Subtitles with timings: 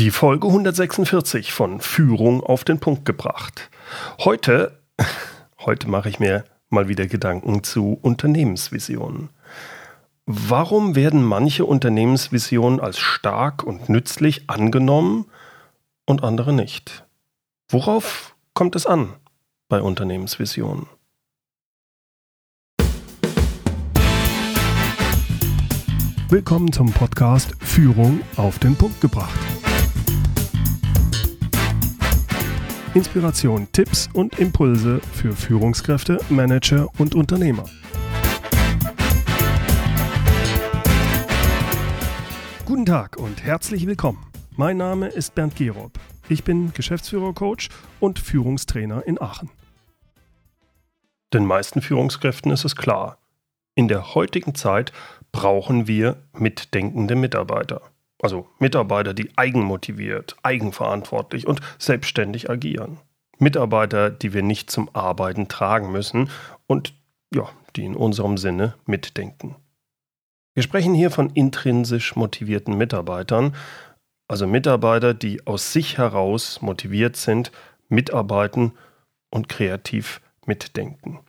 [0.00, 3.68] Die Folge 146 von Führung auf den Punkt gebracht.
[4.20, 4.80] Heute,
[5.58, 9.28] heute mache ich mir mal wieder Gedanken zu Unternehmensvisionen.
[10.24, 15.26] Warum werden manche Unternehmensvisionen als stark und nützlich angenommen
[16.06, 17.04] und andere nicht?
[17.68, 19.12] Worauf kommt es an
[19.68, 20.86] bei Unternehmensvisionen?
[26.30, 29.59] Willkommen zum Podcast Führung auf den Punkt gebracht.
[32.92, 37.64] Inspiration, Tipps und Impulse für Führungskräfte, Manager und Unternehmer.
[42.66, 44.26] Guten Tag und herzlich willkommen.
[44.56, 45.92] Mein Name ist Bernd Gerob.
[46.28, 47.68] Ich bin Geschäftsführer-Coach
[48.00, 49.50] und Führungstrainer in Aachen.
[51.32, 53.18] Den meisten Führungskräften ist es klar,
[53.76, 54.90] in der heutigen Zeit
[55.30, 57.82] brauchen wir mitdenkende Mitarbeiter.
[58.22, 62.98] Also Mitarbeiter, die eigenmotiviert, eigenverantwortlich und selbstständig agieren.
[63.38, 66.30] Mitarbeiter, die wir nicht zum Arbeiten tragen müssen
[66.66, 66.94] und
[67.34, 69.56] ja, die in unserem Sinne mitdenken.
[70.54, 73.54] Wir sprechen hier von intrinsisch motivierten Mitarbeitern,
[74.28, 77.50] also Mitarbeiter, die aus sich heraus motiviert sind,
[77.88, 78.72] mitarbeiten
[79.30, 81.20] und kreativ mitdenken.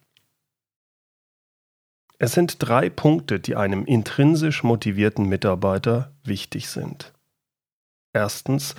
[2.24, 7.14] Es sind drei Punkte, die einem intrinsisch motivierten Mitarbeiter wichtig sind.
[8.14, 8.76] Erstens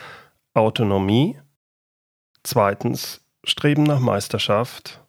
[0.54, 1.40] Autonomie,
[2.44, 5.04] zweitens Streben nach Meisterschaft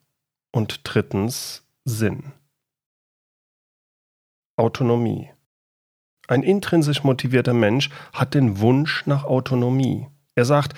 [0.51, 2.31] und drittens Sinn.
[4.55, 5.29] Autonomie.
[6.27, 10.07] Ein intrinsisch motivierter Mensch hat den Wunsch nach Autonomie.
[10.33, 10.75] Er sagt,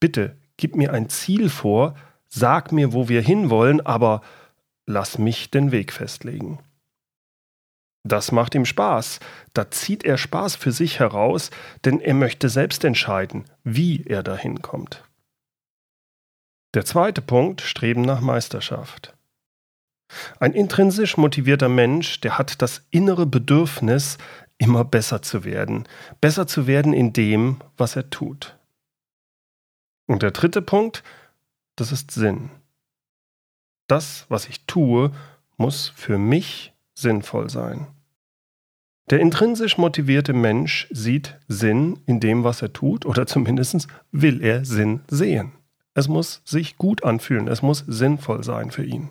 [0.00, 1.96] bitte gib mir ein Ziel vor,
[2.28, 4.22] sag mir, wo wir hinwollen, aber
[4.86, 6.60] lass mich den Weg festlegen.
[8.06, 9.18] Das macht ihm Spaß.
[9.54, 11.50] Da zieht er Spaß für sich heraus,
[11.84, 15.04] denn er möchte selbst entscheiden, wie er dahin kommt.
[16.74, 19.14] Der zweite Punkt, Streben nach Meisterschaft.
[20.38, 24.18] Ein intrinsisch motivierter Mensch, der hat das innere Bedürfnis,
[24.58, 25.88] immer besser zu werden,
[26.20, 28.56] besser zu werden in dem, was er tut.
[30.06, 31.02] Und der dritte Punkt,
[31.76, 32.50] das ist Sinn.
[33.88, 35.10] Das, was ich tue,
[35.56, 37.86] muss für mich sinnvoll sein.
[39.10, 44.64] Der intrinsisch motivierte Mensch sieht Sinn in dem, was er tut, oder zumindest will er
[44.64, 45.52] Sinn sehen.
[45.92, 49.10] Es muss sich gut anfühlen, es muss sinnvoll sein für ihn.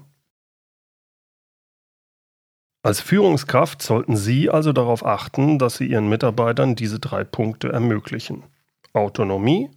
[2.81, 8.43] Als Führungskraft sollten Sie also darauf achten, dass Sie Ihren Mitarbeitern diese drei Punkte ermöglichen.
[8.91, 9.69] Autonomie,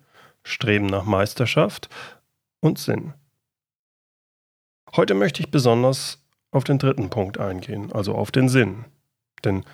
[0.43, 1.89] Streben nach Meisterschaft
[2.61, 3.15] und Sinn.
[4.97, 8.87] Heute möchte ich besonders auf den dritten Punkt eingehen, also auf den Sinn.
[9.45, 9.65] Denn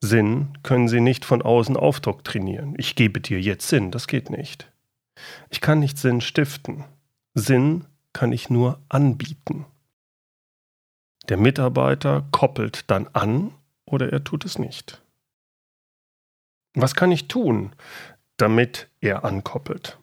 [0.00, 2.74] Sinn können Sie nicht von außen aufdoktrinieren.
[2.78, 4.70] Ich gebe dir jetzt Sinn, das geht nicht.
[5.50, 6.84] Ich kann nicht Sinn stiften.
[7.34, 9.66] Sinn kann ich nur anbieten.
[11.28, 13.52] Der Mitarbeiter koppelt dann an
[13.84, 15.02] oder er tut es nicht.
[16.74, 17.72] Was kann ich tun,
[18.36, 19.98] damit er ankoppelt?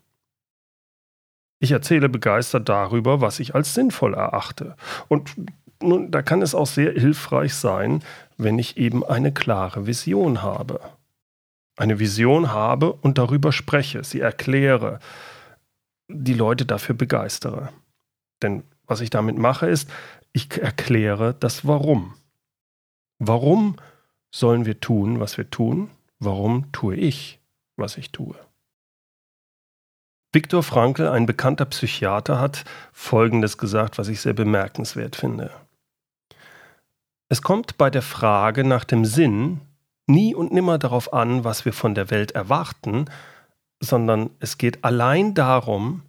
[1.60, 4.76] Ich erzähle begeistert darüber, was ich als sinnvoll erachte.
[5.08, 5.36] Und
[5.82, 8.04] nun, da kann es auch sehr hilfreich sein,
[8.38, 10.80] wenn ich eben eine klare Vision habe.
[11.76, 15.00] Eine Vision habe und darüber spreche, sie erkläre,
[16.08, 17.70] die Leute dafür begeistere.
[18.42, 19.90] Denn was ich damit mache, ist,
[20.32, 22.16] ich erkläre das Warum.
[23.20, 23.76] Warum
[24.32, 25.90] sollen wir tun, was wir tun?
[26.20, 27.40] Warum tue ich,
[27.76, 28.36] was ich tue?
[30.34, 35.52] Viktor Frankl, ein bekannter Psychiater, hat Folgendes gesagt, was ich sehr bemerkenswert finde.
[37.30, 39.62] Es kommt bei der Frage nach dem Sinn
[40.08, 43.06] nie und nimmer darauf an, was wir von der Welt erwarten,
[43.82, 46.04] sondern es geht allein darum,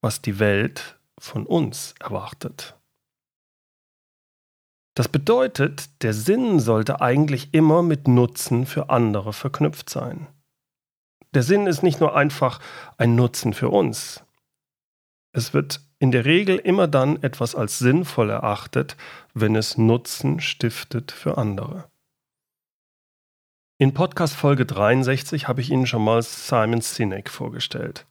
[0.00, 2.76] was die Welt von uns erwartet.
[4.94, 10.26] Das bedeutet, der Sinn sollte eigentlich immer mit Nutzen für andere verknüpft sein.
[11.34, 12.60] Der Sinn ist nicht nur einfach
[12.96, 14.24] ein Nutzen für uns.
[15.32, 18.96] Es wird in der Regel immer dann etwas als sinnvoll erachtet,
[19.34, 21.88] wenn es Nutzen stiftet für andere.
[23.78, 28.06] In Podcast Folge 63 habe ich Ihnen schon mal Simon Sinek vorgestellt.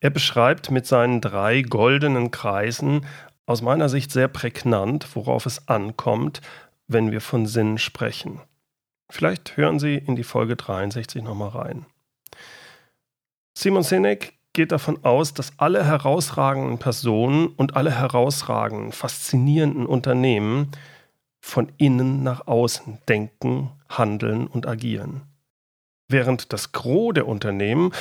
[0.00, 3.06] Er beschreibt mit seinen drei goldenen Kreisen
[3.46, 6.40] aus meiner Sicht sehr prägnant, worauf es ankommt,
[6.88, 8.40] wenn wir von Sinn sprechen.
[9.08, 11.86] Vielleicht hören Sie in die Folge 63 nochmal rein.
[13.56, 20.72] Simon Sinek geht davon aus, dass alle herausragenden Personen und alle herausragenden, faszinierenden Unternehmen
[21.40, 25.22] von innen nach außen denken, handeln und agieren.
[26.08, 27.92] Während das Gros der Unternehmen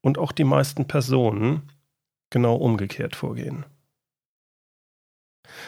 [0.00, 1.70] und auch die meisten Personen
[2.30, 3.64] genau umgekehrt vorgehen.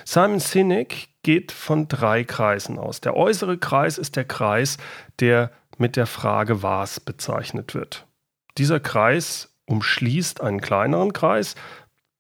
[0.04, 3.00] Simon Sinek geht von drei Kreisen aus.
[3.00, 4.78] Der äußere Kreis ist der Kreis,
[5.20, 8.06] der mit der Frage was bezeichnet wird.
[8.56, 11.54] Dieser Kreis umschließt einen kleineren Kreis,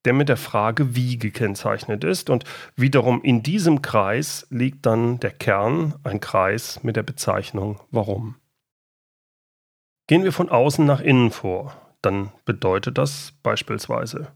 [0.04, 2.30] der mit der Frage wie gekennzeichnet ist.
[2.30, 2.44] Und
[2.76, 8.36] wiederum in diesem Kreis liegt dann der Kern, ein Kreis mit der Bezeichnung warum.
[10.06, 14.32] Gehen wir von außen nach innen vor, dann bedeutet das beispielsweise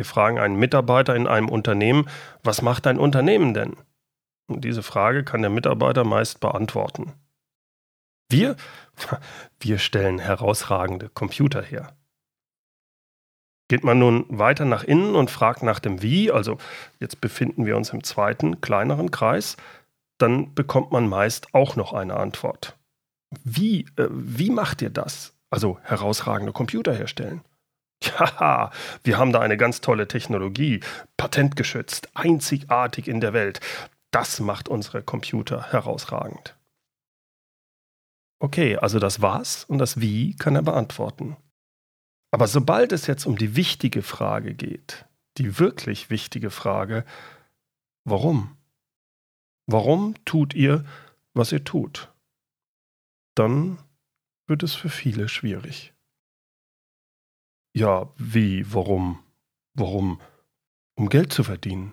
[0.00, 2.08] wir fragen einen Mitarbeiter in einem Unternehmen,
[2.42, 3.76] was macht dein Unternehmen denn?
[4.46, 7.12] Und diese Frage kann der Mitarbeiter meist beantworten.
[8.30, 8.56] Wir,
[9.60, 11.94] wir stellen herausragende Computer her.
[13.68, 16.58] Geht man nun weiter nach innen und fragt nach dem Wie, also
[16.98, 19.56] jetzt befinden wir uns im zweiten, kleineren Kreis,
[20.18, 22.76] dann bekommt man meist auch noch eine Antwort.
[23.44, 25.34] Wie, äh, wie macht ihr das?
[25.50, 27.42] Also herausragende Computer herstellen.
[28.02, 28.70] Ja,
[29.04, 30.80] wir haben da eine ganz tolle Technologie,
[31.18, 33.60] patentgeschützt, einzigartig in der Welt.
[34.10, 36.56] Das macht unsere Computer herausragend.
[38.42, 41.36] Okay, also das Was und das Wie kann er beantworten.
[42.32, 45.06] Aber sobald es jetzt um die wichtige Frage geht,
[45.36, 47.04] die wirklich wichtige Frage,
[48.04, 48.56] warum?
[49.66, 50.84] Warum tut ihr,
[51.34, 52.12] was ihr tut?
[53.34, 53.78] Dann
[54.46, 55.92] wird es für viele schwierig.
[57.74, 59.22] Ja, wie, warum?
[59.74, 60.20] Warum?
[60.96, 61.92] Um Geld zu verdienen.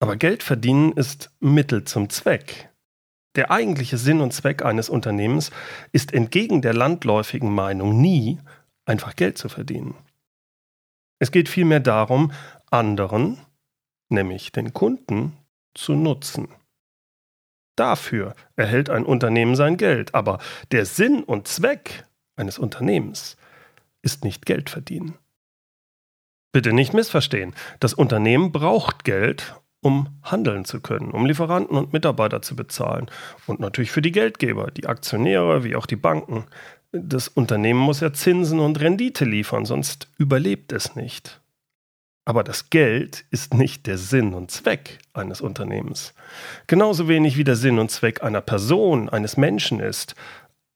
[0.00, 2.70] Aber Geld verdienen ist Mittel zum Zweck.
[3.38, 5.52] Der eigentliche Sinn und Zweck eines Unternehmens
[5.92, 8.40] ist entgegen der landläufigen Meinung nie
[8.84, 9.94] einfach Geld zu verdienen.
[11.20, 12.32] Es geht vielmehr darum,
[12.68, 13.38] anderen,
[14.08, 15.36] nämlich den Kunden,
[15.72, 16.48] zu nutzen.
[17.76, 20.40] Dafür erhält ein Unternehmen sein Geld, aber
[20.72, 23.36] der Sinn und Zweck eines Unternehmens
[24.02, 25.16] ist nicht Geld verdienen.
[26.50, 27.54] Bitte nicht missverstehen.
[27.78, 33.10] Das Unternehmen braucht Geld, um handeln zu können, um Lieferanten und Mitarbeiter zu bezahlen
[33.46, 36.46] und natürlich für die Geldgeber, die Aktionäre wie auch die Banken.
[36.92, 41.40] Das Unternehmen muss ja Zinsen und Rendite liefern, sonst überlebt es nicht.
[42.24, 46.12] Aber das Geld ist nicht der Sinn und Zweck eines Unternehmens.
[46.66, 50.14] Genauso wenig wie der Sinn und Zweck einer Person, eines Menschen ist,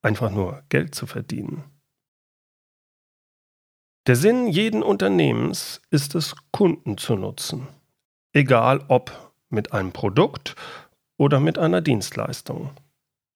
[0.01, 1.65] einfach nur Geld zu verdienen.
[4.07, 7.69] Der Sinn jeden Unternehmens ist es, Kunden zu nutzen.
[8.33, 10.57] Egal ob mit einem Produkt
[11.19, 12.71] oder mit einer Dienstleistung.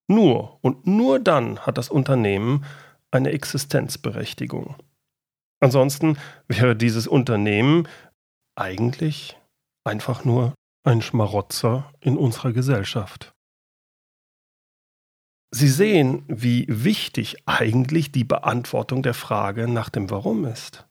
[0.09, 2.65] Nur und nur dann hat das Unternehmen
[3.11, 4.77] eine Existenzberechtigung.
[5.61, 7.89] Ansonsten wäre dieses Unternehmen
[8.57, 9.39] eigentlich
[9.85, 10.55] einfach nur
[10.85, 13.35] ein Schmarotzer in unserer Gesellschaft.
[15.51, 20.87] Sie sehen, wie wichtig eigentlich die Beantwortung der Frage nach dem Warum ist.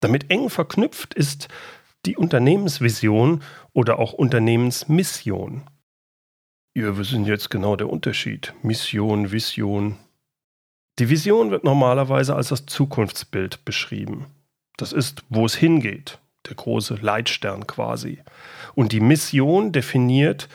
[0.00, 1.48] Damit eng verknüpft ist
[2.06, 3.42] die Unternehmensvision
[3.72, 5.62] oder auch Unternehmensmission.
[6.74, 8.54] Ja, wir sind jetzt genau der Unterschied.
[8.62, 9.96] Mission, Vision.
[10.98, 14.26] Die Vision wird normalerweise als das Zukunftsbild beschrieben.
[14.76, 16.18] Das ist, wo es hingeht,
[16.48, 18.22] der große Leitstern quasi.
[18.74, 20.48] Und die Mission definiert,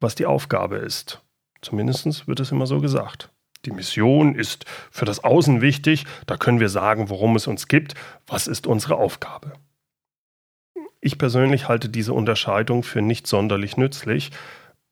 [0.00, 1.22] was die Aufgabe ist.
[1.60, 3.30] Zumindest wird es immer so gesagt.
[3.64, 7.94] Die Mission ist für das Außen wichtig, da können wir sagen, worum es uns gibt,
[8.26, 9.54] was ist unsere Aufgabe.
[11.00, 14.30] Ich persönlich halte diese Unterscheidung für nicht sonderlich nützlich,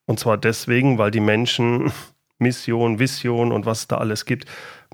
[0.07, 1.93] und zwar deswegen, weil die Menschen
[2.39, 4.47] Mission, Vision und was es da alles gibt,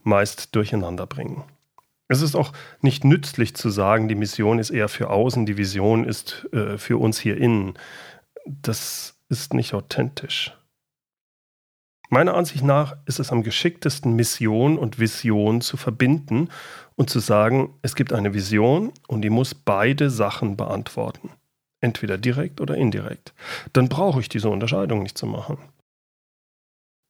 [0.02, 1.45] meist durcheinander bringen.
[2.09, 6.04] Es ist auch nicht nützlich zu sagen, die Mission ist eher für außen, die Vision
[6.04, 7.75] ist äh, für uns hier innen.
[8.45, 10.54] Das ist nicht authentisch.
[12.12, 16.50] Meiner Ansicht nach ist es am geschicktesten, Mission und Vision zu verbinden
[16.95, 21.31] und zu sagen, es gibt eine Vision und die muss beide Sachen beantworten.
[21.81, 23.33] Entweder direkt oder indirekt.
[23.73, 25.57] Dann brauche ich diese Unterscheidung nicht zu machen.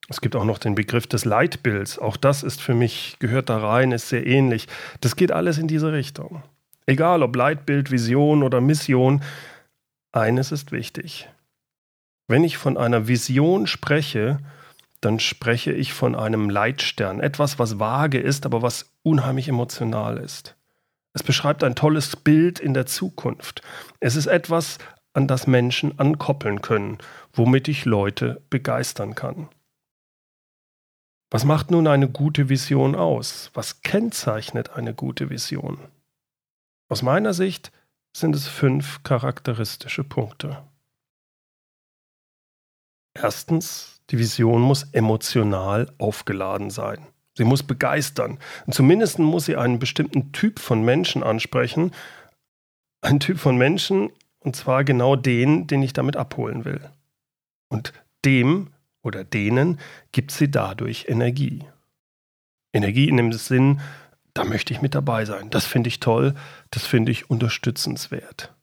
[0.08, 1.98] Es gibt auch noch den Begriff des Leitbilds.
[1.98, 4.68] Auch das ist für mich, gehört da rein, ist sehr ähnlich.
[5.00, 6.44] Das geht alles in diese Richtung.
[6.86, 9.20] Egal ob Leitbild, Vision oder Mission,
[10.12, 11.28] eines ist wichtig.
[12.28, 14.38] Wenn ich von einer Vision spreche,
[15.02, 17.20] dann spreche ich von einem Leitstern.
[17.20, 20.56] Etwas, was vage ist, aber was unheimlich emotional ist.
[21.12, 23.62] Es beschreibt ein tolles Bild in der Zukunft.
[24.00, 24.78] Es ist etwas,
[25.12, 26.98] an das Menschen ankoppeln können,
[27.32, 29.48] womit ich Leute begeistern kann.
[31.30, 33.50] Was macht nun eine gute Vision aus?
[33.54, 35.78] Was kennzeichnet eine gute Vision?
[36.88, 37.72] Aus meiner Sicht
[38.16, 40.62] sind es fünf charakteristische Punkte.
[43.14, 47.06] Erstens, die Vision muss emotional aufgeladen sein.
[47.34, 48.38] Sie muss begeistern.
[48.70, 51.92] Zumindest muss sie einen bestimmten Typ von Menschen ansprechen.
[53.00, 56.80] Ein Typ von Menschen, und zwar genau den, den ich damit abholen will.
[57.68, 57.92] Und
[58.24, 58.68] dem
[59.02, 59.80] oder denen
[60.12, 61.64] gibt sie dadurch Energie.
[62.72, 63.80] Energie in dem Sinn,
[64.34, 65.50] da möchte ich mit dabei sein.
[65.50, 66.34] Das finde ich toll,
[66.70, 68.54] das finde ich unterstützenswert.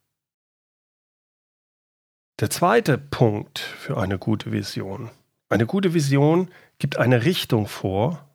[2.39, 5.09] Der zweite Punkt für eine gute Vision.
[5.49, 8.29] Eine gute Vision gibt eine Richtung vor,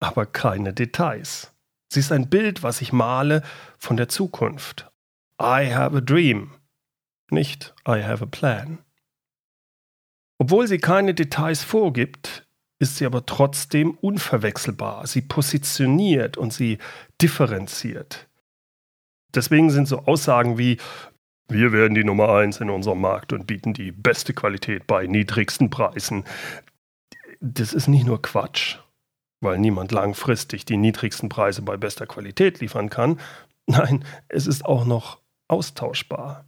[0.00, 1.52] aber keine Details.
[1.88, 3.42] Sie ist ein Bild, was ich male
[3.78, 4.90] von der Zukunft.
[5.40, 6.54] I have a dream,
[7.30, 8.78] nicht I have a plan.
[10.38, 12.48] Obwohl sie keine Details vorgibt,
[12.80, 15.06] ist sie aber trotzdem unverwechselbar.
[15.06, 16.78] Sie positioniert und sie
[17.22, 18.28] differenziert.
[19.36, 20.78] Deswegen sind so Aussagen wie
[21.48, 25.70] wir werden die Nummer eins in unserem Markt und bieten die beste Qualität bei niedrigsten
[25.70, 26.24] Preisen.
[27.40, 28.78] Das ist nicht nur Quatsch,
[29.40, 33.20] weil niemand langfristig die niedrigsten Preise bei bester Qualität liefern kann.
[33.66, 36.44] Nein, es ist auch noch austauschbar.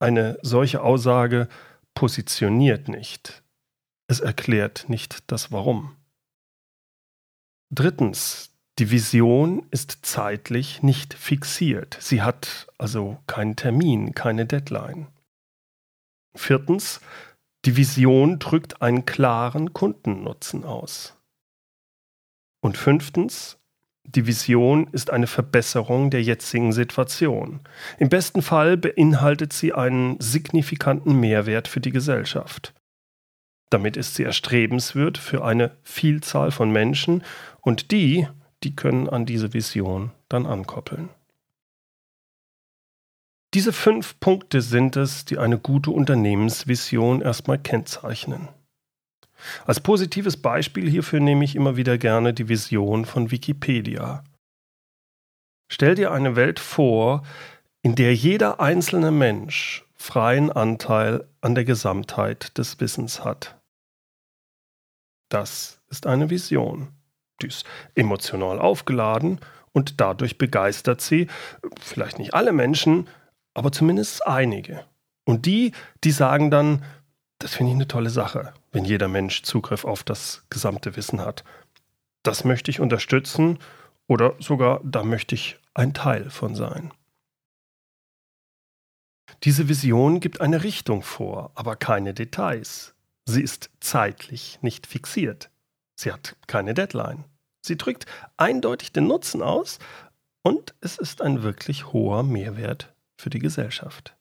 [0.00, 1.48] Eine solche Aussage
[1.94, 3.42] positioniert nicht.
[4.08, 5.96] Es erklärt nicht das Warum.
[7.70, 8.49] Drittens,
[8.80, 11.98] die Vision ist zeitlich nicht fixiert.
[12.00, 15.08] Sie hat also keinen Termin, keine Deadline.
[16.34, 17.02] Viertens,
[17.66, 21.14] die Vision drückt einen klaren Kundennutzen aus.
[22.62, 23.58] Und fünftens,
[24.04, 27.60] die Vision ist eine Verbesserung der jetzigen Situation.
[27.98, 32.72] Im besten Fall beinhaltet sie einen signifikanten Mehrwert für die Gesellschaft.
[33.68, 37.22] Damit ist sie erstrebenswert für eine Vielzahl von Menschen
[37.60, 38.26] und die,
[38.62, 41.08] die können an diese Vision dann ankoppeln.
[43.52, 48.48] Diese fünf Punkte sind es, die eine gute Unternehmensvision erstmal kennzeichnen.
[49.64, 54.22] Als positives Beispiel hierfür nehme ich immer wieder gerne die Vision von Wikipedia.
[55.72, 57.22] Stell dir eine Welt vor,
[57.82, 63.58] in der jeder einzelne Mensch freien Anteil an der Gesamtheit des Wissens hat.
[65.28, 66.88] Das ist eine Vision.
[67.42, 69.40] Die ist emotional aufgeladen
[69.72, 71.28] und dadurch begeistert sie,
[71.80, 73.08] vielleicht nicht alle Menschen,
[73.54, 74.84] aber zumindest einige.
[75.24, 75.72] Und die,
[76.04, 76.84] die sagen dann,
[77.38, 81.44] das finde ich eine tolle Sache, wenn jeder Mensch Zugriff auf das gesamte Wissen hat.
[82.22, 83.58] Das möchte ich unterstützen
[84.06, 86.92] oder sogar da möchte ich ein Teil von sein.
[89.44, 92.94] Diese Vision gibt eine Richtung vor, aber keine Details.
[93.24, 95.50] Sie ist zeitlich nicht fixiert.
[96.00, 97.24] Sie hat keine Deadline.
[97.60, 98.06] Sie drückt
[98.38, 99.78] eindeutig den Nutzen aus
[100.42, 104.16] und es ist ein wirklich hoher Mehrwert für die Gesellschaft.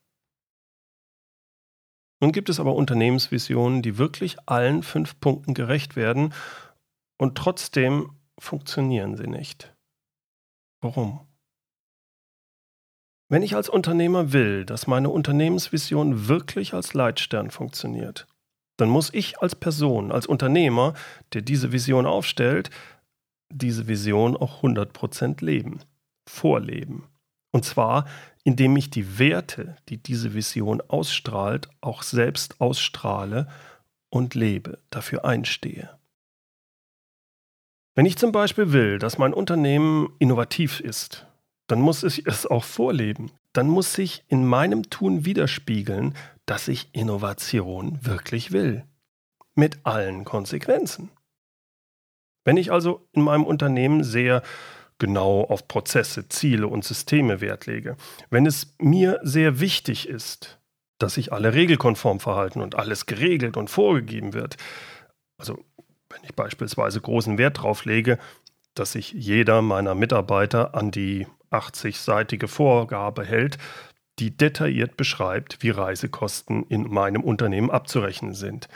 [2.19, 6.33] Nun gibt es aber Unternehmensvisionen, die wirklich allen fünf Punkten gerecht werden
[7.17, 9.73] und trotzdem funktionieren sie nicht.
[10.81, 11.25] Warum?
[13.29, 18.27] Wenn ich als Unternehmer will, dass meine Unternehmensvision wirklich als Leitstern funktioniert,
[18.79, 20.93] dann muss ich als Person, als Unternehmer,
[21.33, 22.69] der diese Vision aufstellt,
[23.51, 25.79] diese Vision auch 100% leben,
[26.27, 27.07] vorleben.
[27.51, 28.05] Und zwar
[28.43, 33.47] indem ich die Werte, die diese Vision ausstrahlt, auch selbst ausstrahle
[34.09, 35.95] und lebe, dafür einstehe.
[37.95, 41.27] Wenn ich zum Beispiel will, dass mein Unternehmen innovativ ist,
[41.67, 43.31] dann muss ich es auch vorleben.
[43.53, 46.15] Dann muss sich in meinem Tun widerspiegeln,
[46.49, 48.83] dass ich Innovation wirklich will.
[49.53, 51.11] Mit allen Konsequenzen.
[52.43, 54.41] Wenn ich also in meinem Unternehmen sehr
[54.97, 57.97] genau auf Prozesse, Ziele und Systeme Wert lege.
[58.31, 60.59] Wenn es mir sehr wichtig ist,
[60.97, 64.57] dass sich alle regelkonform verhalten und alles geregelt und vorgegeben wird,
[65.37, 65.63] also
[66.09, 68.17] wenn ich beispielsweise großen Wert darauf lege,
[68.73, 73.57] dass sich jeder meiner Mitarbeiter an die 80-seitige Vorgabe hält,
[74.19, 78.67] die detailliert beschreibt, wie Reisekosten in meinem Unternehmen abzurechnen sind.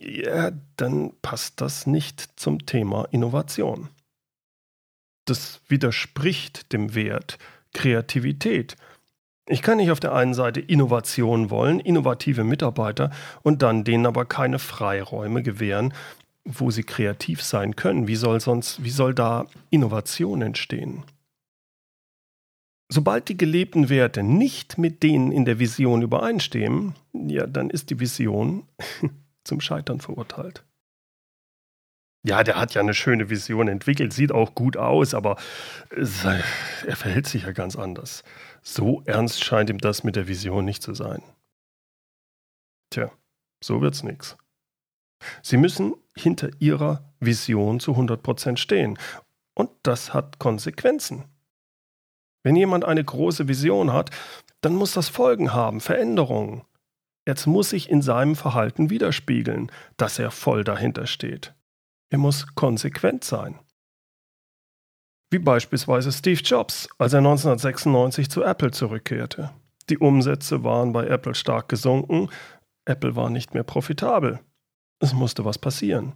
[0.00, 3.88] Ja, dann passt das nicht zum Thema Innovation
[5.24, 7.38] das widerspricht dem Wert
[7.72, 8.76] Kreativität.
[9.46, 13.10] Ich kann nicht auf der einen Seite Innovation wollen, innovative Mitarbeiter
[13.42, 15.92] und dann denen aber keine Freiräume gewähren,
[16.44, 18.06] wo sie kreativ sein können.
[18.06, 21.02] Wie soll sonst, wie soll da Innovation entstehen?
[22.88, 27.98] Sobald die gelebten Werte nicht mit denen in der Vision übereinstimmen, ja, dann ist die
[27.98, 28.68] Vision
[29.44, 30.64] zum Scheitern verurteilt.
[32.26, 35.36] Ja, der hat ja eine schöne Vision entwickelt, sieht auch gut aus, aber
[35.90, 38.24] er verhält sich ja ganz anders.
[38.62, 41.22] So ernst scheint ihm das mit der Vision nicht zu sein.
[42.90, 43.12] Tja,
[43.62, 44.38] so wird's nix.
[45.42, 48.98] Sie müssen hinter ihrer Vision zu 100% stehen.
[49.54, 51.24] Und das hat Konsequenzen.
[52.44, 54.10] Wenn jemand eine große Vision hat,
[54.60, 56.62] dann muss das Folgen haben, Veränderungen.
[57.26, 61.54] Jetzt muss sich in seinem Verhalten widerspiegeln, dass er voll dahinter steht.
[62.10, 63.58] Er muss konsequent sein.
[65.30, 69.50] Wie beispielsweise Steve Jobs, als er 1996 zu Apple zurückkehrte.
[69.88, 72.28] Die Umsätze waren bei Apple stark gesunken,
[72.84, 74.40] Apple war nicht mehr profitabel.
[75.00, 76.12] Es musste was passieren.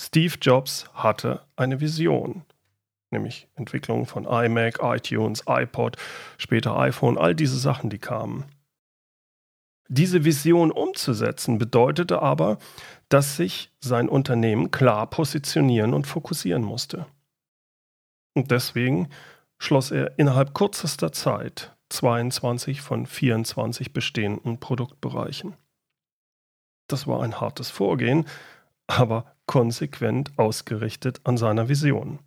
[0.00, 2.44] Steve Jobs hatte eine Vision,
[3.10, 5.96] nämlich Entwicklung von iMac, iTunes, iPod,
[6.38, 8.44] später iPhone, all diese Sachen, die kamen.
[9.88, 12.58] Diese Vision umzusetzen bedeutete aber,
[13.08, 17.06] dass sich sein Unternehmen klar positionieren und fokussieren musste.
[18.34, 19.08] Und deswegen
[19.58, 25.56] schloss er innerhalb kürzester Zeit 22 von 24 bestehenden Produktbereichen.
[26.88, 28.26] Das war ein hartes Vorgehen,
[28.86, 32.20] aber konsequent ausgerichtet an seiner Vision.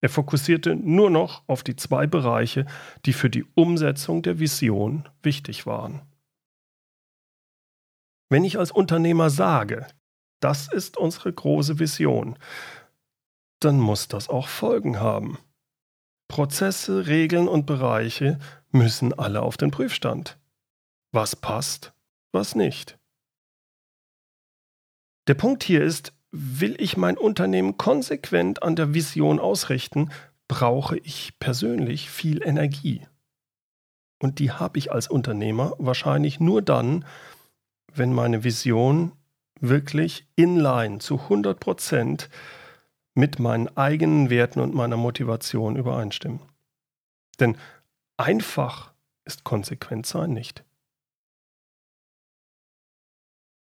[0.00, 2.66] Er fokussierte nur noch auf die zwei Bereiche,
[3.04, 6.02] die für die Umsetzung der Vision wichtig waren.
[8.28, 9.86] Wenn ich als Unternehmer sage,
[10.40, 12.38] das ist unsere große Vision,
[13.60, 15.38] dann muss das auch Folgen haben.
[16.28, 18.38] Prozesse, Regeln und Bereiche
[18.70, 20.38] müssen alle auf den Prüfstand.
[21.12, 21.94] Was passt,
[22.32, 22.98] was nicht.
[25.28, 30.10] Der Punkt hier ist, will ich mein Unternehmen konsequent an der Vision ausrichten,
[30.48, 33.06] brauche ich persönlich viel Energie.
[34.20, 37.04] Und die habe ich als Unternehmer wahrscheinlich nur dann,
[37.94, 39.12] wenn meine Vision
[39.60, 42.28] wirklich inline zu 100 Prozent
[43.14, 46.40] mit meinen eigenen Werten und meiner Motivation übereinstimmen.
[47.40, 47.56] Denn
[48.18, 48.92] einfach
[49.24, 50.65] ist konsequent sein nicht.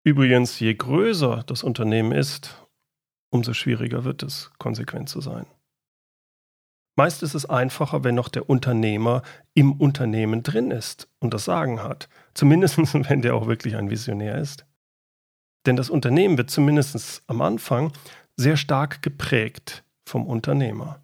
[0.04, 2.56] Übrigens, je größer das Unternehmen ist,
[3.30, 5.46] umso schwieriger wird es, konsequent zu sein.
[6.96, 9.22] Meist ist es einfacher, wenn noch der Unternehmer
[9.54, 12.08] im Unternehmen drin ist und das Sagen hat.
[12.34, 14.66] Zumindest wenn der auch wirklich ein Visionär ist.
[15.64, 17.92] Denn das Unternehmen wird zumindest am Anfang
[18.36, 21.00] sehr stark geprägt vom Unternehmer.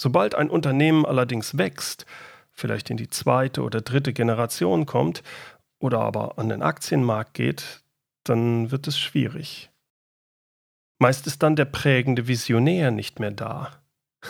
[0.00, 2.06] Sobald ein Unternehmen allerdings wächst,
[2.52, 5.22] vielleicht in die zweite oder dritte Generation kommt
[5.80, 7.82] oder aber an den Aktienmarkt geht,
[8.28, 9.70] dann wird es schwierig.
[11.00, 13.82] Meist ist dann der prägende Visionär nicht mehr da.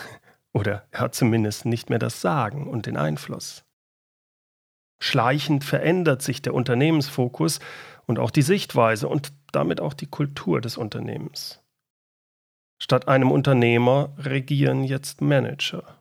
[0.53, 3.65] Oder er hat zumindest nicht mehr das Sagen und den Einfluss.
[5.01, 7.59] Schleichend verändert sich der Unternehmensfokus
[8.05, 11.61] und auch die Sichtweise und damit auch die Kultur des Unternehmens.
[12.81, 15.99] Statt einem Unternehmer regieren jetzt Manager.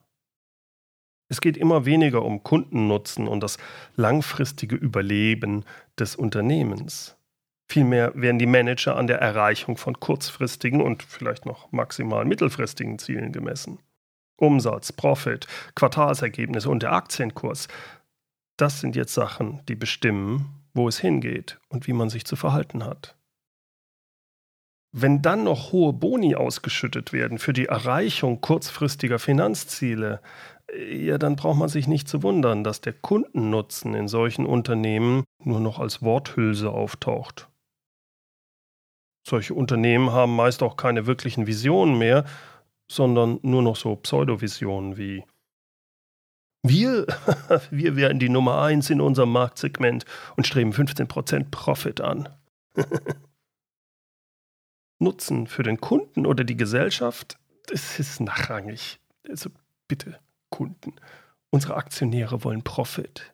[1.30, 3.58] Es geht immer weniger um Kundennutzen und das
[3.96, 5.64] langfristige Überleben
[5.98, 7.17] des Unternehmens.
[7.70, 13.30] Vielmehr werden die Manager an der Erreichung von kurzfristigen und vielleicht noch maximal mittelfristigen Zielen
[13.32, 13.78] gemessen.
[14.36, 17.68] Umsatz, Profit, Quartalsergebnisse und der Aktienkurs,
[18.56, 22.84] das sind jetzt Sachen, die bestimmen, wo es hingeht und wie man sich zu verhalten
[22.84, 23.16] hat.
[24.92, 30.22] Wenn dann noch hohe Boni ausgeschüttet werden für die Erreichung kurzfristiger Finanzziele,
[30.90, 35.60] ja, dann braucht man sich nicht zu wundern, dass der Kundennutzen in solchen Unternehmen nur
[35.60, 37.47] noch als Worthülse auftaucht.
[39.28, 42.24] Solche Unternehmen haben meist auch keine wirklichen Visionen mehr,
[42.90, 45.22] sondern nur noch so Pseudovisionen wie
[46.62, 47.06] wir,
[47.70, 52.28] wir werden die Nummer eins in unserem Marktsegment und streben 15% Profit an.
[54.98, 58.98] Nutzen für den Kunden oder die Gesellschaft, das ist nachrangig.
[59.28, 59.50] Also
[59.86, 60.94] bitte, Kunden.
[61.50, 63.32] Unsere Aktionäre wollen Profit.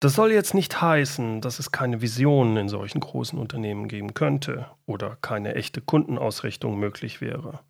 [0.00, 4.70] Das soll jetzt nicht heißen, dass es keine Visionen in solchen großen Unternehmen geben könnte
[4.86, 7.60] oder keine echte Kundenausrichtung möglich wäre.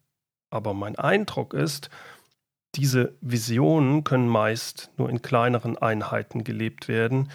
[0.48, 1.90] Aber mein Eindruck ist,
[2.76, 7.32] diese Visionen können meist nur in kleineren Einheiten gelebt werden,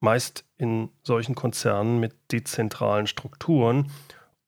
[0.00, 3.90] meist in solchen Konzernen mit dezentralen Strukturen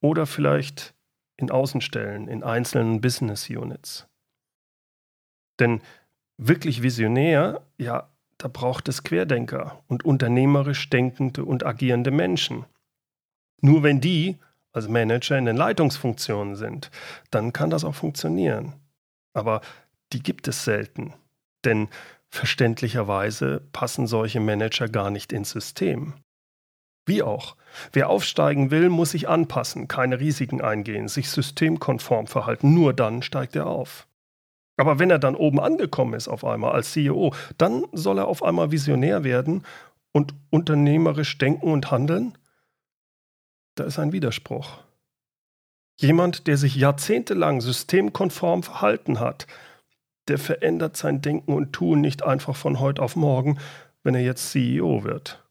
[0.00, 0.94] oder vielleicht
[1.36, 4.06] in Außenstellen, in einzelnen Business Units.
[5.58, 5.82] Denn
[6.38, 8.08] wirklich visionär, ja,
[8.40, 12.64] da braucht es Querdenker und unternehmerisch denkende und agierende Menschen.
[13.60, 14.38] Nur wenn die
[14.72, 16.90] als Manager in den Leitungsfunktionen sind,
[17.30, 18.72] dann kann das auch funktionieren.
[19.34, 19.60] Aber
[20.14, 21.12] die gibt es selten.
[21.66, 21.88] Denn
[22.30, 26.14] verständlicherweise passen solche Manager gar nicht ins System.
[27.04, 27.56] Wie auch.
[27.92, 32.72] Wer aufsteigen will, muss sich anpassen, keine Risiken eingehen, sich systemkonform verhalten.
[32.72, 34.06] Nur dann steigt er auf.
[34.80, 38.42] Aber wenn er dann oben angekommen ist auf einmal als CEO, dann soll er auf
[38.42, 39.66] einmal visionär werden
[40.12, 42.38] und unternehmerisch denken und handeln?
[43.74, 44.78] Da ist ein Widerspruch.
[46.00, 49.46] Jemand, der sich jahrzehntelang systemkonform verhalten hat,
[50.28, 53.58] der verändert sein Denken und Tun nicht einfach von heute auf morgen,
[54.02, 55.44] wenn er jetzt CEO wird.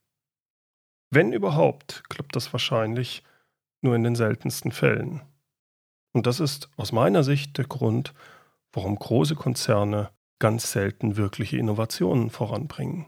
[1.11, 3.23] Wenn überhaupt, klappt das wahrscheinlich
[3.81, 5.21] nur in den seltensten Fällen.
[6.13, 8.15] Und das ist aus meiner Sicht der Grund,
[8.73, 13.07] warum große Konzerne ganz selten wirkliche Innovationen voranbringen.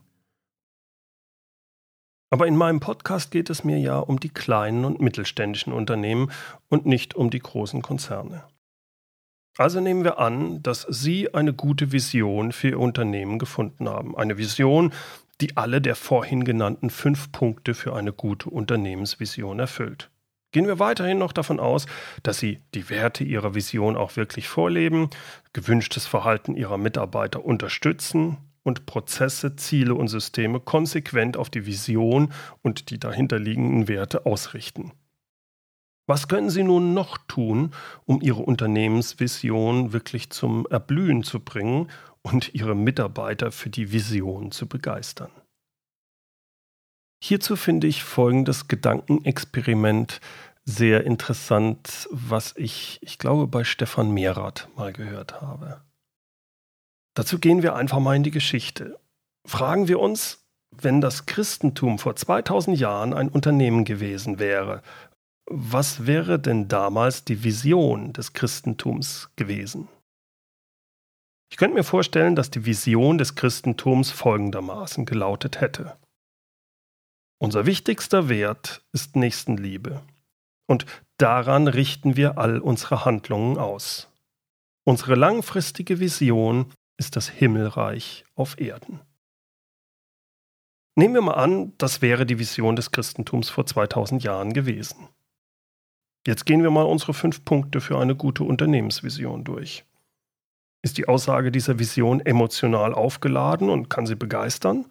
[2.30, 6.32] Aber in meinem Podcast geht es mir ja um die kleinen und mittelständischen Unternehmen
[6.70, 8.46] und nicht um die großen Konzerne.
[9.58, 14.16] Also nehmen wir an, dass Sie eine gute Vision für Ihr Unternehmen gefunden haben.
[14.16, 14.94] Eine Vision,
[15.42, 20.11] die alle der vorhin genannten fünf Punkte für eine gute Unternehmensvision erfüllt.
[20.52, 21.86] Gehen wir weiterhin noch davon aus,
[22.24, 25.10] dass Sie die Werte Ihrer Vision auch wirklich vorleben,
[25.54, 32.90] gewünschtes Verhalten Ihrer Mitarbeiter unterstützen und Prozesse, Ziele und Systeme konsequent auf die Vision und
[32.90, 34.92] die dahinterliegenden Werte ausrichten.
[36.06, 37.72] Was können Sie nun noch tun,
[38.06, 41.90] um Ihre Unternehmensvision wirklich zum Erblühen zu bringen
[42.22, 45.32] und Ihre Mitarbeiter für die Vision zu begeistern?
[47.24, 50.22] Hierzu finde ich folgendes Gedankenexperiment
[50.66, 55.82] sehr interessant, was ich, ich glaube, bei Stefan Mehrath mal gehört habe.
[57.16, 59.00] Dazu gehen wir einfach mal in die Geschichte.
[59.46, 64.82] Fragen wir uns, wenn das Christentum vor 2000 Jahren ein Unternehmen gewesen wäre,
[65.46, 69.90] was wäre denn damals die Vision des Christentums gewesen?
[71.52, 75.98] Ich könnte mir vorstellen, dass die Vision des Christentums folgendermaßen gelautet hätte.
[77.42, 80.04] Unser wichtigster Wert ist Nächstenliebe.
[80.68, 80.86] Und
[81.18, 84.12] daran richten wir all unsere Handlungen aus.
[84.84, 89.00] Unsere langfristige Vision ist das Himmelreich auf Erden.
[90.96, 95.08] Nehmen wir mal an, das wäre die Vision des Christentums vor 2000 Jahren gewesen.
[96.28, 99.84] Jetzt gehen wir mal unsere fünf Punkte für eine gute Unternehmensvision durch.
[100.84, 104.86] Ist die Aussage dieser Vision emotional aufgeladen und kann sie begeistern?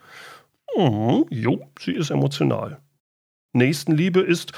[0.77, 2.83] Mhm, jo, sie ist emotional.
[3.53, 4.53] Nächstenliebe ist,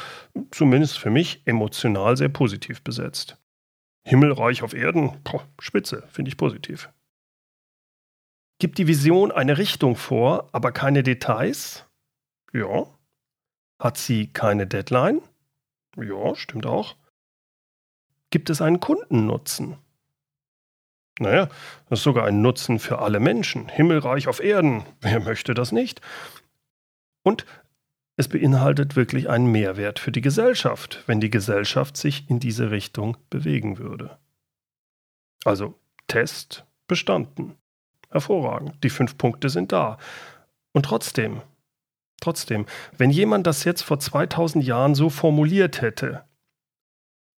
[0.51, 3.38] zumindest für mich, emotional sehr positiv besetzt.
[4.07, 6.90] Himmelreich auf Erden, boah, spitze, finde ich positiv.
[8.61, 11.87] Gibt die Vision eine Richtung vor, aber keine Details?
[12.53, 12.87] Ja.
[13.81, 15.22] Hat sie keine Deadline?
[15.96, 16.96] Ja, stimmt auch.
[18.31, 19.79] Gibt es einen Kundennutzen?
[21.18, 21.48] Naja,
[21.88, 23.68] das ist sogar ein Nutzen für alle Menschen.
[23.68, 24.85] Himmelreich auf Erden.
[25.01, 26.01] Wer möchte das nicht?
[27.22, 27.46] Und
[28.16, 33.16] es beinhaltet wirklich einen Mehrwert für die Gesellschaft, wenn die Gesellschaft sich in diese Richtung
[33.31, 34.18] bewegen würde.
[35.44, 37.57] Also Test bestanden.
[38.11, 38.85] Hervorragend.
[38.85, 39.96] Die fünf Punkte sind da.
[40.72, 41.40] Und trotzdem,
[42.20, 42.66] trotzdem,
[42.98, 46.25] wenn jemand das jetzt vor 2000 Jahren so formuliert hätte,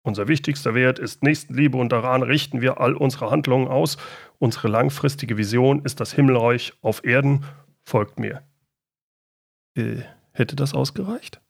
[0.04, 3.98] unser wichtigster Wert ist Nächstenliebe und daran richten wir all unsere Handlungen aus.
[4.38, 7.46] Unsere langfristige Vision ist das Himmelreich auf Erden.
[7.86, 8.44] Folgt mir.
[9.76, 10.02] Äh,
[10.34, 11.42] hätte das ausgereicht?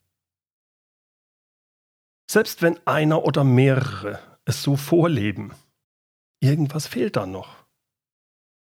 [2.30, 5.52] Selbst wenn einer oder mehrere es so vorleben,
[6.40, 7.64] irgendwas fehlt dann noch.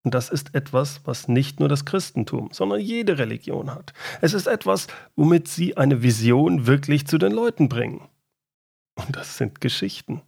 [0.04, 3.92] Und das ist etwas, was nicht nur das Christentum, sondern jede Religion hat.
[4.20, 8.08] Es ist etwas, womit sie eine Vision wirklich zu den Leuten bringen.
[8.96, 10.22] Und das sind Geschichten.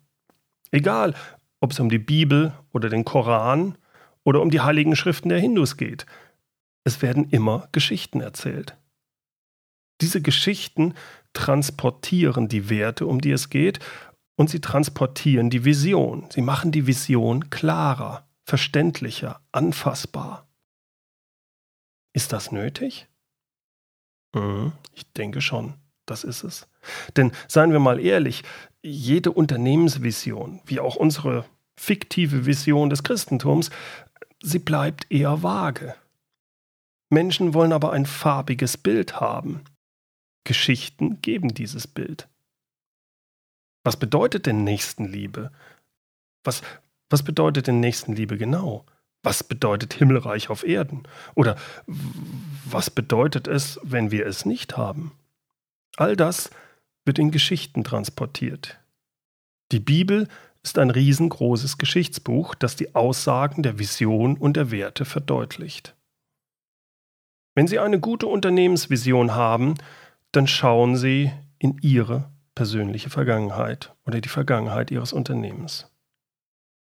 [0.71, 1.15] Egal,
[1.61, 3.77] ob es um die Bibel oder den Koran
[4.25, 6.07] oder um die heiligen Schriften der Hindus geht.
[6.85, 8.77] Es werden immer Geschichten erzählt.
[10.01, 10.95] Diese Geschichten
[11.33, 13.81] transportieren die Werte, um die es geht,
[14.37, 16.27] und sie transportieren die Vision.
[16.31, 20.47] Sie machen die Vision klarer, verständlicher, anfassbar.
[22.13, 23.09] Ist das nötig?
[24.35, 25.75] Mhm, ich denke schon.
[26.07, 26.69] Das ist es.
[27.17, 28.43] Denn seien wir mal ehrlich,
[28.83, 31.45] jede Unternehmensvision, wie auch unsere
[31.77, 33.71] fiktive Vision des Christentums,
[34.43, 35.95] sie bleibt eher vage.
[37.11, 39.63] Menschen wollen aber ein farbiges Bild haben.
[40.45, 42.29] Geschichten geben dieses Bild.
[43.85, 45.51] Was bedeutet denn Nächstenliebe?
[46.45, 46.63] Was,
[47.11, 48.85] was bedeutet denn Nächstenliebe genau?
[49.23, 51.03] Was bedeutet Himmelreich auf Erden?
[51.35, 51.57] Oder
[52.65, 55.13] was bedeutet es, wenn wir es nicht haben?
[55.97, 56.51] All das
[57.09, 58.79] wird in Geschichten transportiert.
[59.73, 60.29] Die Bibel
[60.63, 65.97] ist ein riesengroßes Geschichtsbuch, das die Aussagen der Vision und der Werte verdeutlicht.
[67.55, 69.75] Wenn Sie eine gute Unternehmensvision haben,
[70.31, 75.91] dann schauen Sie in Ihre persönliche Vergangenheit oder die Vergangenheit Ihres Unternehmens.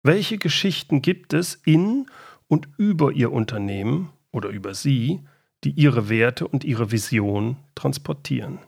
[0.03, 2.07] Welche Geschichten gibt es in
[2.49, 5.21] und über Ihr Unternehmen oder über Sie,
[5.65, 8.59] die Ihre Werte und Ihre Vision transportieren?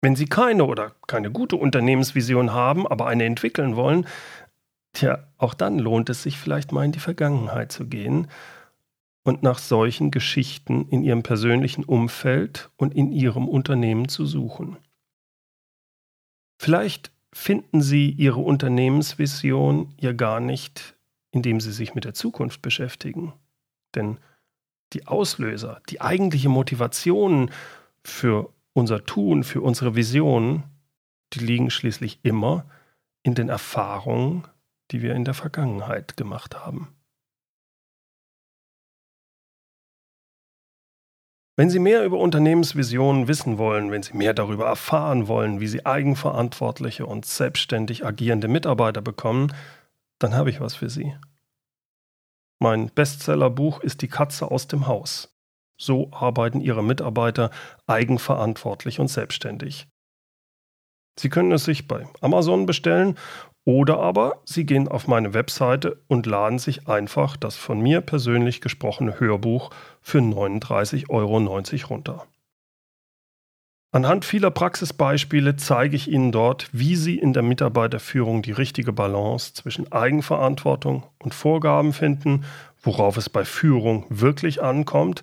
[0.00, 4.06] Wenn Sie keine oder keine gute Unternehmensvision haben, aber eine entwickeln wollen,
[4.92, 8.28] tja, auch dann lohnt es sich vielleicht mal in die Vergangenheit zu gehen
[9.24, 14.76] und nach solchen Geschichten in Ihrem persönlichen Umfeld und in Ihrem Unternehmen zu suchen.
[16.58, 20.96] Vielleicht finden Sie Ihre Unternehmensvision ja gar nicht,
[21.30, 23.32] indem Sie sich mit der Zukunft beschäftigen.
[23.94, 24.18] Denn
[24.92, 27.50] die Auslöser, die eigentliche Motivation
[28.02, 30.64] für unser Tun, für unsere Vision,
[31.32, 32.66] die liegen schließlich immer
[33.22, 34.46] in den Erfahrungen,
[34.90, 36.94] die wir in der Vergangenheit gemacht haben.
[41.58, 45.84] Wenn Sie mehr über Unternehmensvisionen wissen wollen, wenn Sie mehr darüber erfahren wollen, wie Sie
[45.84, 49.52] eigenverantwortliche und selbstständig agierende Mitarbeiter bekommen,
[50.20, 51.16] dann habe ich was für Sie.
[52.60, 55.36] Mein Bestsellerbuch ist Die Katze aus dem Haus.
[55.78, 57.50] So arbeiten Ihre Mitarbeiter
[57.86, 59.86] eigenverantwortlich und selbstständig.
[61.18, 63.16] Sie können es sich bei Amazon bestellen
[63.64, 68.60] oder aber Sie gehen auf meine Webseite und laden sich einfach das von mir persönlich
[68.60, 71.38] gesprochene Hörbuch für 39,90 Euro
[71.88, 72.26] runter.
[73.90, 79.54] Anhand vieler Praxisbeispiele zeige ich Ihnen dort, wie Sie in der Mitarbeiterführung die richtige Balance
[79.54, 82.44] zwischen Eigenverantwortung und Vorgaben finden,
[82.82, 85.22] worauf es bei Führung wirklich ankommt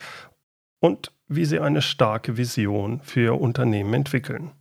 [0.85, 4.51] und wie Sie eine starke Vision für Ihr Unternehmen entwickeln.